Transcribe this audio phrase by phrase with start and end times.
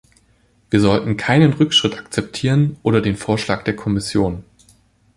[0.71, 4.43] Wir sollten keinen Rückschritt akzeptieren, oder den Vorschlag der Kommission.